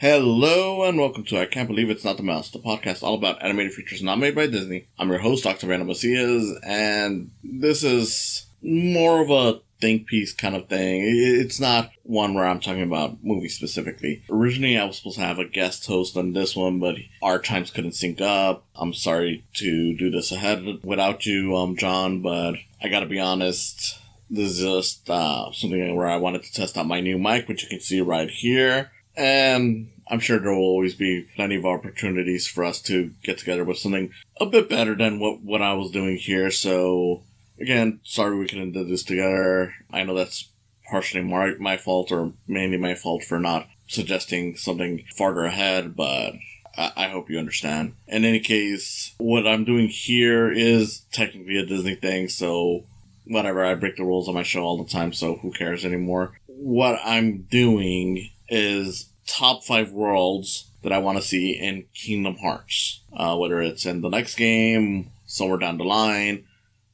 [0.00, 3.42] Hello and welcome to I Can't Believe It's Not the Mouse, the podcast all about
[3.42, 4.86] animated features not made by Disney.
[4.98, 5.66] I'm your host, Dr.
[5.66, 11.02] Randall Macias, and this is more of a think piece kind of thing.
[11.04, 14.22] It's not one where I'm talking about movies specifically.
[14.30, 17.70] Originally, I was supposed to have a guest host on this one, but our times
[17.70, 18.64] couldn't sync up.
[18.74, 23.98] I'm sorry to do this ahead without you, um, John, but I gotta be honest.
[24.30, 27.64] This is just uh, something where I wanted to test out my new mic, which
[27.64, 28.92] you can see right here.
[29.16, 33.64] And I'm sure there will always be plenty of opportunities for us to get together
[33.64, 36.50] with something a bit better than what, what I was doing here.
[36.50, 37.22] So,
[37.60, 39.74] again, sorry we couldn't do this together.
[39.92, 40.48] I know that's
[40.90, 46.34] partially my, my fault or mainly my fault for not suggesting something farther ahead, but
[46.76, 47.94] I, I hope you understand.
[48.08, 52.84] In any case, what I'm doing here is technically a Disney thing, so
[53.26, 56.32] whatever, I break the rules on my show all the time, so who cares anymore?
[56.46, 63.00] What I'm doing is top five worlds that I want to see in Kingdom Hearts.
[63.12, 66.44] Uh, whether it's in the next game, somewhere down the line,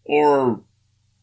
[0.05, 0.61] or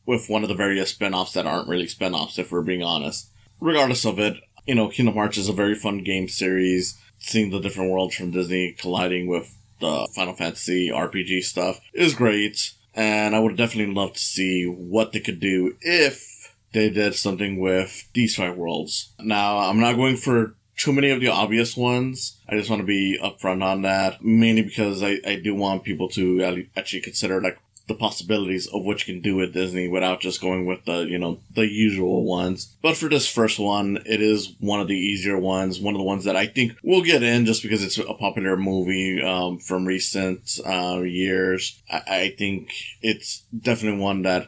[0.06, 3.30] with one of the various spin-offs that aren't really spin-offs, if we're being honest.
[3.60, 7.00] Regardless of it, you know, Kingdom Hearts is a very fun game series.
[7.20, 12.74] Seeing the different worlds from Disney colliding with the Final Fantasy RPG stuff is great.
[12.94, 17.60] And I would definitely love to see what they could do if they did something
[17.60, 19.14] with these five worlds.
[19.20, 22.38] Now, I'm not going for too many of the obvious ones.
[22.48, 26.10] I just want to be upfront on that, mainly because I, I do want people
[26.10, 30.40] to actually consider like the possibilities of what you can do with Disney without just
[30.40, 32.74] going with the, you know, the usual ones.
[32.82, 36.06] But for this first one, it is one of the easier ones, one of the
[36.06, 39.86] ones that I think will get in just because it's a popular movie um, from
[39.86, 41.82] recent uh, years.
[41.92, 44.48] I, I think it's definitely one that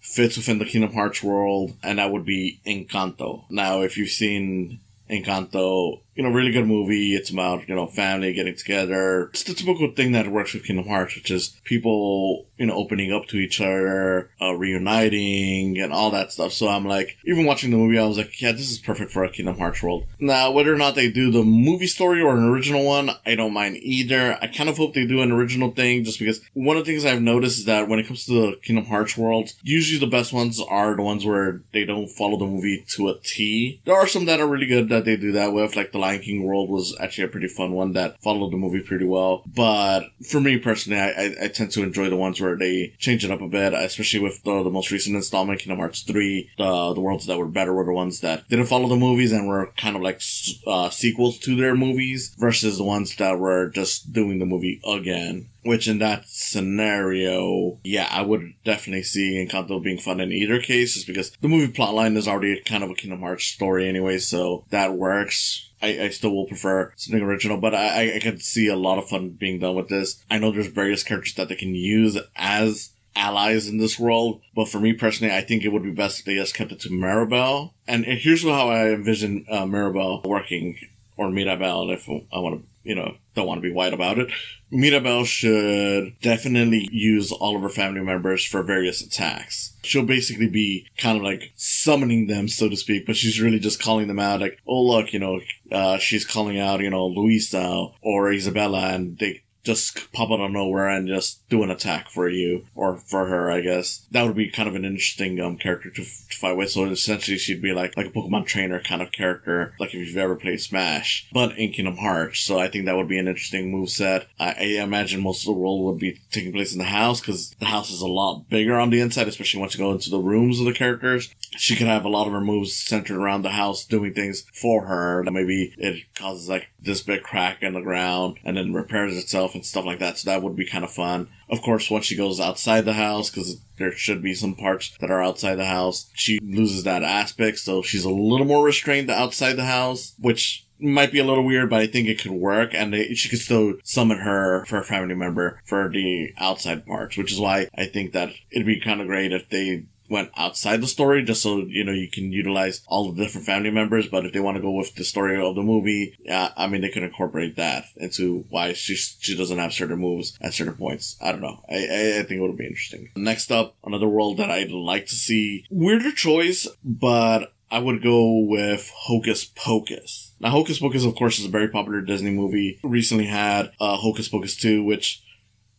[0.00, 3.44] fits within the Kingdom Hearts world, and that would be Encanto.
[3.50, 7.14] Now, if you've seen Encanto, you know, really good movie.
[7.14, 9.28] It's about, you know, family getting together.
[9.28, 13.12] It's the typical thing that works with Kingdom Hearts, which is people, you know, opening
[13.12, 16.52] up to each other, uh, reuniting, and all that stuff.
[16.52, 19.24] So I'm like, even watching the movie, I was like, yeah, this is perfect for
[19.24, 20.06] a Kingdom Hearts world.
[20.18, 23.52] Now, whether or not they do the movie story or an original one, I don't
[23.52, 24.38] mind either.
[24.40, 27.04] I kind of hope they do an original thing just because one of the things
[27.04, 30.32] I've noticed is that when it comes to the Kingdom Hearts world, usually the best
[30.32, 33.82] ones are the ones where they don't follow the movie to a T.
[33.84, 36.20] There are some that are really good that they do that with, like the Lion
[36.20, 39.42] King world was actually a pretty fun one that followed the movie pretty well.
[39.46, 43.24] But for me personally, I, I, I tend to enjoy the ones where they change
[43.24, 46.50] it up a bit, especially with the, the most recent installment, Kingdom Hearts 3.
[46.58, 49.48] The, the worlds that were better were the ones that didn't follow the movies and
[49.48, 50.20] were kind of like
[50.66, 55.48] uh, sequels to their movies versus the ones that were just doing the movie again.
[55.64, 60.94] Which in that scenario, yeah, I would definitely see Encanto being fun in either case,
[60.94, 64.64] just because the movie plotline is already kind of a Kingdom Hearts story anyway, so
[64.70, 65.65] that works.
[65.82, 69.08] I, I still will prefer something original, but I, I can see a lot of
[69.08, 70.24] fun being done with this.
[70.30, 74.68] I know there's various characters that they can use as allies in this world, but
[74.68, 76.92] for me personally, I think it would be best if they just kept it to
[76.92, 77.74] Mirabel.
[77.86, 80.76] And here's how I envision uh, Mirabel working,
[81.16, 84.30] or Mirabel, if I want to, you know, don't want to be white about it.
[84.70, 89.76] Mirabel should definitely use all of her family members for various attacks.
[89.82, 93.82] She'll basically be kind of like summoning them, so to speak, but she's really just
[93.82, 97.88] calling them out like, oh look, you know, uh, she's calling out, you know, Luisa
[98.02, 102.28] or Isabella and they just pop out of nowhere and just do an attack for
[102.28, 104.06] you or for her, I guess.
[104.12, 106.70] That would be kind of an interesting um, character to, to fight with.
[106.70, 110.16] So essentially, she'd be like like a Pokemon trainer kind of character, like if you've
[110.16, 112.40] ever played Smash, but in Kingdom Hearts.
[112.40, 114.28] So I think that would be an interesting move set.
[114.38, 117.50] I, I imagine most of the world would be taking place in the house because
[117.58, 120.18] the house is a lot bigger on the inside, especially once you go into the
[120.18, 121.34] rooms of the characters.
[121.56, 124.86] She could have a lot of her moves centered around the house, doing things for
[124.86, 125.24] her.
[125.24, 129.66] Maybe it causes like this big crack in the ground and then repairs itself and
[129.66, 130.18] stuff like that.
[130.18, 131.28] So that would be kind of fun.
[131.48, 135.10] Of course, once she goes outside the house, because there should be some parts that
[135.10, 137.58] are outside the house, she loses that aspect.
[137.58, 141.70] So she's a little more restrained outside the house, which might be a little weird,
[141.70, 144.84] but I think it could work, and they, she could still summon her for a
[144.84, 149.00] family member for the outside parts, which is why I think that it'd be kind
[149.00, 152.82] of great if they went outside the story just so you know you can utilize
[152.86, 155.54] all the different family members but if they want to go with the story of
[155.54, 159.72] the movie yeah i mean they could incorporate that into why she she doesn't have
[159.72, 163.10] certain moves at certain points i don't know i i, think it would be interesting
[163.16, 168.38] next up another world that i'd like to see weirder choice but I would go
[168.38, 170.32] with Hocus Pocus.
[170.38, 172.78] Now, Hocus Pocus, of course, is a very popular Disney movie.
[172.84, 175.22] Recently had uh, Hocus Pocus 2, which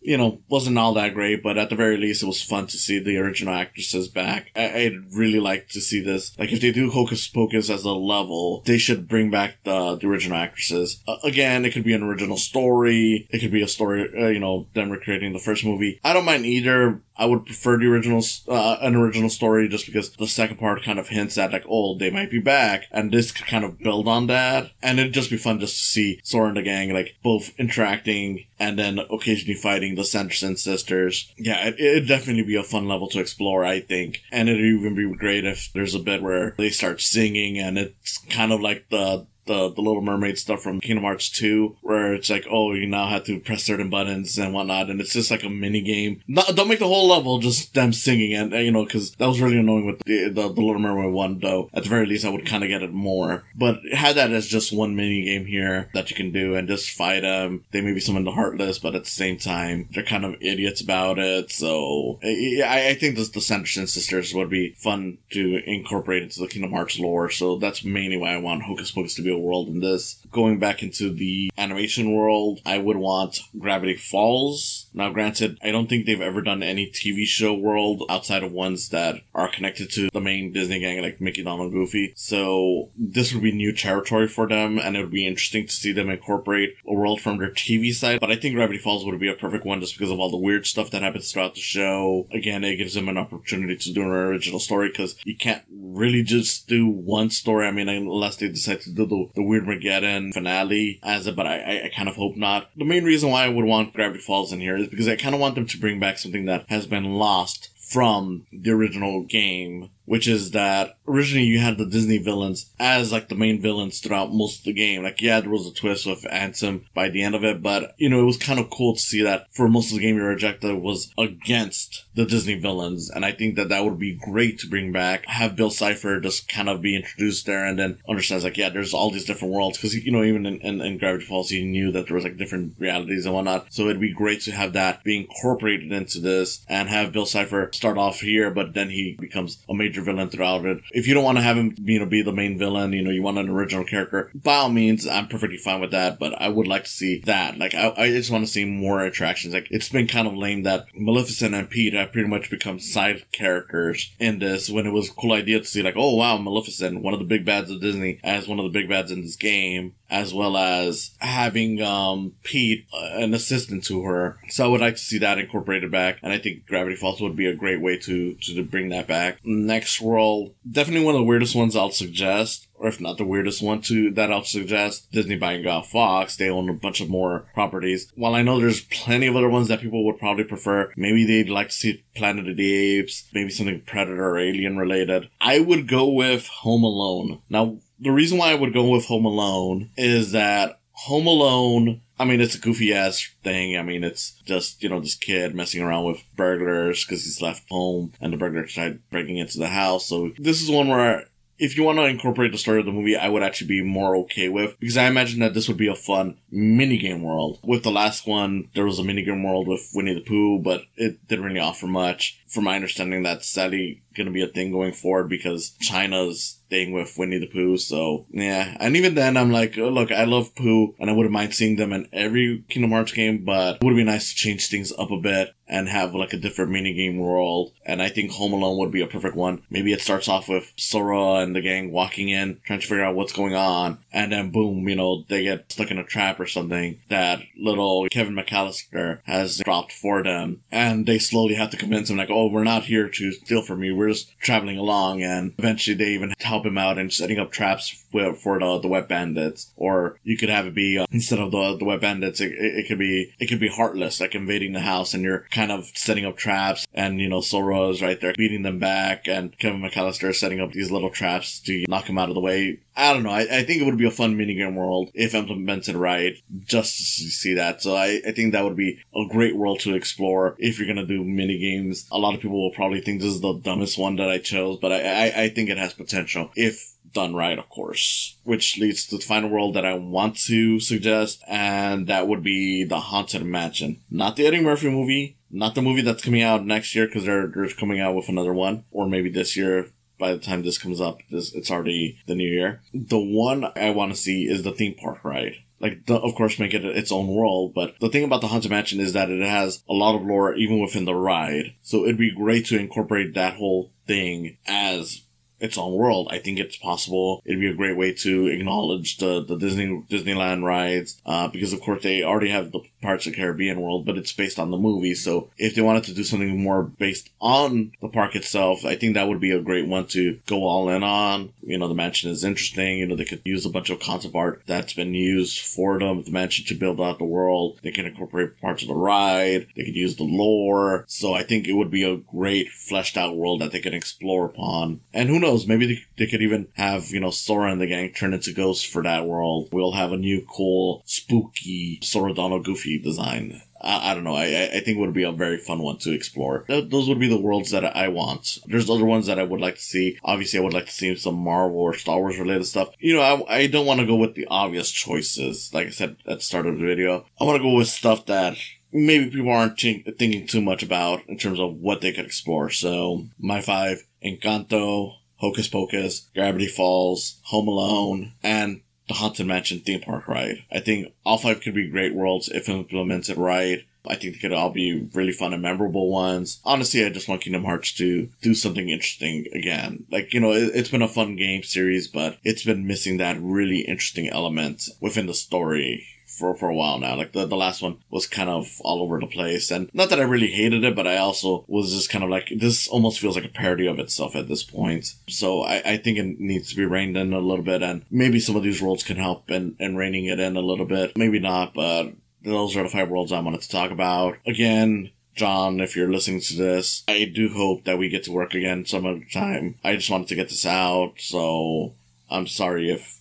[0.07, 2.77] you know, wasn't all that great, but at the very least, it was fun to
[2.77, 4.51] see the original actresses back.
[4.55, 6.37] I, I'd really like to see this.
[6.39, 10.07] Like, if they do Hocus Pocus as a level, they should bring back the, the
[10.07, 11.03] original actresses.
[11.05, 13.27] Uh, again, it could be an original story.
[13.31, 15.99] It could be a story, uh, you know, them recreating the first movie.
[16.05, 17.01] I don't mind either.
[17.17, 20.99] I would prefer the original, uh, an original story just because the second part kind
[20.99, 24.07] of hints at like, oh, they might be back, and this could kind of build
[24.07, 27.15] on that, and it'd just be fun just to see Sora and the gang like
[27.23, 31.33] both interacting and then occasionally fighting the Sanderson sisters.
[31.37, 34.95] Yeah, it, it'd definitely be a fun level to explore, I think, and it'd even
[34.95, 38.89] be great if there's a bit where they start singing and it's kind of like
[38.89, 42.87] the the, the Little Mermaid stuff from Kingdom Hearts 2, where it's like, oh, you
[42.87, 46.21] now have to press certain buttons and whatnot, and it's just like a mini game.
[46.27, 49.27] Not, don't make the whole level just them singing, and uh, you know, because that
[49.27, 51.69] was really annoying with the, the, the Little Mermaid one, though.
[51.73, 53.43] At the very least, I would kind of get it more.
[53.55, 56.91] But had that as just one mini game here that you can do and just
[56.91, 57.65] fight them.
[57.71, 60.35] They may be some of the heartless, but at the same time, they're kind of
[60.41, 61.51] idiots about it.
[61.51, 66.47] So I, I think the, the Sanderson sisters would be fun to incorporate into the
[66.47, 67.29] Kingdom Hearts lore.
[67.29, 70.21] So that's mainly why I want Hocus Pocus to be a world in this.
[70.31, 74.87] Going back into the animation world, I would want Gravity Falls.
[74.93, 78.89] Now, granted, I don't think they've ever done any TV show world outside of ones
[78.89, 82.13] that are connected to the main Disney gang, like Mickey, Donald, Goofy.
[82.15, 85.91] So this would be new territory for them, and it would be interesting to see
[85.91, 88.19] them incorporate a world from their TV side.
[88.19, 90.37] But I think Gravity Falls would be a perfect one just because of all the
[90.37, 92.27] weird stuff that happens throughout the show.
[92.31, 95.63] Again, it gives them an opportunity to do an original story because you can't
[95.97, 97.67] really just do one story.
[97.67, 101.59] I mean, unless they decide to do the, the Weirdmageddon finale as it, but I,
[101.59, 102.69] I, I kind of hope not.
[102.77, 105.35] The main reason why I would want Gravity Falls in here is because I kind
[105.35, 109.89] of want them to bring back something that has been lost from the original game
[110.07, 114.33] which is that originally you had the Disney villains as like the main villains throughout
[114.33, 115.03] most of the game.
[115.03, 118.09] Like, yeah, there was a twist with Ansem by the end of it, but you
[118.09, 120.31] know, it was kind of cool to see that for most of the game, your
[120.31, 123.09] objective was against the Disney villains.
[123.09, 126.47] And I think that that would be great to bring back, have Bill Cipher just
[126.47, 129.77] kind of be introduced there and then understands like, yeah, there's all these different worlds.
[129.77, 132.37] Cause, you know, even in, in, in Gravity Falls, he knew that there was like
[132.37, 133.73] different realities and whatnot.
[133.73, 137.69] So it'd be great to have that be incorporated into this and have Bill Cipher
[137.73, 140.79] start off here, but then he becomes a major villain throughout it.
[140.91, 143.11] If you don't want to have him, you know, be the main villain, you know,
[143.11, 146.49] you want an original character, by all means, I'm perfectly fine with that, but I
[146.49, 147.57] would like to see that.
[147.57, 149.53] Like, I, I just want to see more attractions.
[149.53, 153.25] Like, it's been kind of lame that Maleficent and Pete have pretty much become side
[153.31, 157.01] characters in this when it was a cool idea to see, like, oh wow, Maleficent,
[157.01, 159.35] one of the big bads of Disney, as one of the big bads in this
[159.35, 164.37] game as well as having um, Pete uh, an assistant to her.
[164.49, 167.35] So I would like to see that incorporated back, and I think Gravity Falls would
[167.35, 169.39] be a great way to to bring that back.
[169.43, 172.67] Next world, definitely one of the weirdest ones I'll suggest.
[172.79, 176.37] Or if not the weirdest one to that I'll suggest, Disney buying out Fox.
[176.37, 178.11] They own a bunch of more properties.
[178.15, 181.49] While I know there's plenty of other ones that people would probably prefer, maybe they'd
[181.49, 185.27] like to see Planet of the Apes, maybe something Predator or Alien related.
[185.41, 187.41] I would go with Home Alone.
[187.49, 192.25] Now, the reason why I would go with Home Alone is that Home Alone, I
[192.25, 193.77] mean, it's a goofy ass thing.
[193.77, 197.63] I mean, it's just, you know, this kid messing around with burglars because he's left
[197.69, 200.07] home and the burglar tried breaking into the house.
[200.07, 201.25] So this is one where
[201.59, 204.15] if you want to incorporate the story of the movie, I would actually be more
[204.17, 207.59] okay with because I imagine that this would be a fun minigame world.
[207.63, 211.27] With the last one, there was a minigame world with Winnie the Pooh, but it
[211.27, 212.39] didn't really offer much.
[212.47, 216.91] From my understanding, that's sadly going to be a thing going forward because China's thing
[216.91, 217.77] with Winnie the Pooh.
[217.77, 221.33] So yeah, and even then, I'm like, oh, look, I love Pooh, and I wouldn't
[221.33, 224.67] mind seeing them in every Kingdom Hearts game, but it would be nice to change
[224.67, 227.73] things up a bit and have like a different mini game world.
[227.85, 229.63] And I think Home Alone would be a perfect one.
[229.69, 233.15] Maybe it starts off with Sora and the gang walking in, trying to figure out
[233.15, 236.47] what's going on, and then boom, you know, they get stuck in a trap or
[236.47, 242.09] something that little Kevin McAllister has dropped for them, and they slowly have to convince
[242.09, 245.53] him like, oh, we're not here to steal from you, we're just traveling along, and
[245.57, 248.03] eventually they even help him out and setting up traps
[248.33, 251.77] for the, the wet bandits, or you could have it be uh, instead of the
[251.77, 254.81] the wet bandits, it, it, it, could be it could be heartless, like invading the
[254.81, 258.63] house, and you're kind of setting up traps, and you know Sora right there beating
[258.63, 262.35] them back, and Kevin McAllister setting up these little traps to knock him out of
[262.35, 262.79] the way.
[262.95, 263.29] I don't know.
[263.29, 267.29] I, I think it would be a fun minigame world if implemented right, just to
[267.29, 267.81] see that.
[267.83, 271.05] So I, I think that would be a great world to explore if you're gonna
[271.05, 272.07] do minigames.
[272.11, 274.79] A lot of people will probably think this is the dumbest one that I chose,
[274.79, 278.37] but I, I, I think it has potential if done right, of course.
[278.43, 282.83] Which leads to the final world that I want to suggest, and that would be
[282.83, 284.01] the Haunted Mansion.
[284.09, 287.47] Not the Eddie Murphy movie, not the movie that's coming out next year because they're,
[287.47, 289.91] they're coming out with another one, or maybe this year.
[290.19, 292.81] By the time this comes up, this, it's already the new year.
[292.91, 296.59] The one I want to see is the theme park ride like the, of course
[296.59, 297.73] make it its own world.
[297.73, 300.53] But the thing about the Haunted Mansion is that it has a lot of lore
[300.55, 301.75] even within the ride.
[301.81, 305.21] So it'd be great to incorporate that whole thing as
[305.59, 306.27] its own world.
[306.31, 307.41] I think it's possible.
[307.45, 311.81] It'd be a great way to acknowledge the, the Disney Disneyland rides, uh, because of
[311.81, 314.77] course they already have the Pirates of the Caribbean world, but it's based on the
[314.77, 315.15] movie.
[315.15, 319.13] So if they wanted to do something more based on the park itself, I think
[319.13, 321.53] that would be a great one to go all in on.
[321.63, 322.99] You know, the mansion is interesting.
[322.99, 326.23] You know, they could use a bunch of concept art that's been used for them,
[326.23, 327.79] the mansion to build out the world.
[327.81, 329.67] They can incorporate parts of the ride.
[329.75, 331.05] They could use the lore.
[331.07, 334.45] So I think it would be a great fleshed out world that they can explore
[334.45, 335.01] upon.
[335.13, 335.47] And who knows?
[335.47, 335.67] knows?
[335.67, 338.85] Maybe they, they could even have, you know, Sora and the gang turn into ghosts
[338.85, 339.69] for that world.
[339.71, 343.61] We'll have a new cool, spooky Sora Donald Goofy design.
[343.81, 344.35] I, I, don't know.
[344.35, 346.63] I, I think would be a very fun one to explore.
[346.67, 348.59] Th- those would be the worlds that I want.
[348.65, 350.17] There's other ones that I would like to see.
[350.23, 352.89] Obviously, I would like to see some Marvel or Star Wars related stuff.
[352.99, 355.71] You know, I, I don't want to go with the obvious choices.
[355.73, 358.25] Like I said at the start of the video, I want to go with stuff
[358.25, 358.57] that
[358.91, 362.69] maybe people aren't t- thinking too much about in terms of what they could explore.
[362.69, 370.01] So, my five Encanto, Hocus Pocus, Gravity Falls, Home Alone, and the Haunted Mansion theme
[370.01, 370.63] park ride.
[370.71, 373.85] I think all five could be great worlds if implemented right.
[374.09, 376.59] I think they could all be really fun and memorable ones.
[376.63, 380.05] Honestly, I just want Kingdom Hearts to do something interesting again.
[380.09, 383.41] Like, you know, it, has been a fun game series, but it's been missing that
[383.41, 387.15] really interesting element within the story for, for a while now.
[387.15, 389.71] Like the, the last one was kind of all over the place.
[389.71, 392.51] And not that I really hated it, but I also was just kind of like,
[392.55, 395.15] this almost feels like a parody of itself at this point.
[395.27, 397.81] So I, I think it needs to be reined in a little bit.
[397.81, 400.85] And maybe some of these worlds can help in, in reining it in a little
[400.85, 401.17] bit.
[401.17, 402.13] Maybe not, but
[402.43, 404.37] those are the five worlds I wanted to talk about.
[404.45, 408.53] Again, John, if you're listening to this, I do hope that we get to work
[408.53, 409.75] again some other time.
[409.83, 411.93] I just wanted to get this out, so
[412.29, 413.16] I'm sorry if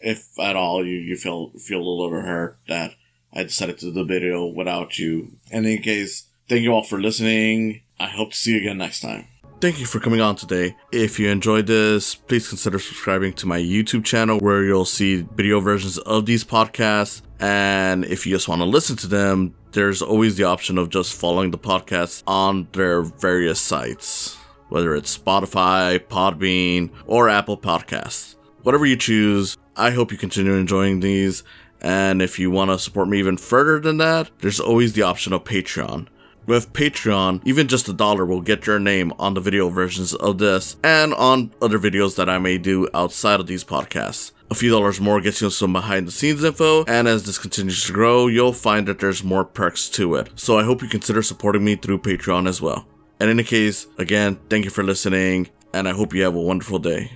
[0.00, 2.92] if at all you, you feel feel a little hurt that
[3.32, 5.32] I decided to do the video without you.
[5.50, 7.82] In any case, thank you all for listening.
[8.00, 9.26] I hope to see you again next time.
[9.60, 10.76] Thank you for coming on today.
[10.92, 15.58] If you enjoyed this, please consider subscribing to my YouTube channel where you'll see video
[15.58, 17.22] versions of these podcasts.
[17.40, 21.12] And if you just want to listen to them, there's always the option of just
[21.12, 24.36] following the podcast on their various sites,
[24.68, 28.36] whether it's Spotify, Podbean, or Apple Podcasts.
[28.62, 31.44] Whatever you choose, I hope you continue enjoying these.
[31.80, 35.32] And if you want to support me even further than that, there's always the option
[35.32, 36.08] of Patreon.
[36.46, 40.38] With Patreon, even just a dollar will get your name on the video versions of
[40.38, 44.32] this and on other videos that I may do outside of these podcasts.
[44.50, 47.84] A few dollars more gets you some behind the scenes info, and as this continues
[47.84, 50.30] to grow, you'll find that there's more perks to it.
[50.36, 52.88] So I hope you consider supporting me through Patreon as well.
[53.20, 56.40] And In any case, again, thank you for listening, and I hope you have a
[56.40, 57.12] wonderful day.